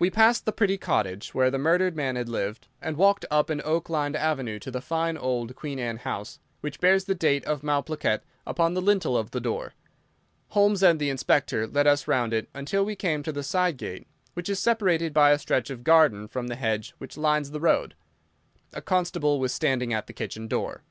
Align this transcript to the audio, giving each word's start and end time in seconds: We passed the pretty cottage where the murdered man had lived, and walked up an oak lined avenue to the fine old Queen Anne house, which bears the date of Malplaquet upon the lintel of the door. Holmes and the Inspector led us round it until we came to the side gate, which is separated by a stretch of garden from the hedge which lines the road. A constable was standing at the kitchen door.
We 0.00 0.10
passed 0.10 0.46
the 0.46 0.52
pretty 0.52 0.76
cottage 0.76 1.32
where 1.32 1.48
the 1.48 1.58
murdered 1.58 1.94
man 1.94 2.16
had 2.16 2.28
lived, 2.28 2.66
and 2.82 2.96
walked 2.96 3.24
up 3.30 3.50
an 3.50 3.62
oak 3.64 3.88
lined 3.88 4.16
avenue 4.16 4.58
to 4.58 4.70
the 4.72 4.80
fine 4.80 5.16
old 5.16 5.54
Queen 5.54 5.78
Anne 5.78 5.98
house, 5.98 6.40
which 6.60 6.80
bears 6.80 7.04
the 7.04 7.14
date 7.14 7.44
of 7.44 7.62
Malplaquet 7.62 8.22
upon 8.48 8.74
the 8.74 8.82
lintel 8.82 9.16
of 9.16 9.30
the 9.30 9.38
door. 9.38 9.74
Holmes 10.48 10.82
and 10.82 10.98
the 10.98 11.08
Inspector 11.08 11.68
led 11.68 11.86
us 11.86 12.08
round 12.08 12.32
it 12.34 12.48
until 12.52 12.84
we 12.84 12.96
came 12.96 13.22
to 13.22 13.30
the 13.30 13.44
side 13.44 13.76
gate, 13.76 14.08
which 14.32 14.48
is 14.48 14.58
separated 14.58 15.14
by 15.14 15.30
a 15.30 15.38
stretch 15.38 15.70
of 15.70 15.84
garden 15.84 16.26
from 16.26 16.48
the 16.48 16.56
hedge 16.56 16.92
which 16.98 17.16
lines 17.16 17.52
the 17.52 17.60
road. 17.60 17.94
A 18.72 18.82
constable 18.82 19.38
was 19.38 19.54
standing 19.54 19.92
at 19.94 20.08
the 20.08 20.12
kitchen 20.12 20.48
door. 20.48 20.82